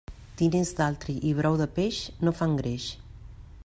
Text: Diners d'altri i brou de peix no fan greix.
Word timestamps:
Diners 0.39 0.71
d'altri 0.79 1.15
i 1.31 1.35
brou 1.41 1.59
de 1.61 1.69
peix 1.77 2.01
no 2.25 2.35
fan 2.41 2.61
greix. 2.63 2.93